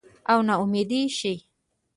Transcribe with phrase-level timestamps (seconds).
[0.31, 1.33] او نا امیده شي